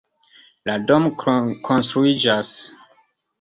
[0.69, 1.11] La domo
[1.69, 2.55] konstruiĝas.